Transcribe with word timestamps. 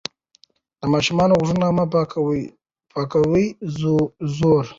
د 0.79 0.81
ماشوم 0.91 1.19
غوږونه 1.37 1.67
مه 1.77 1.85
پاکوئ 1.93 3.45
ژور. 4.35 4.65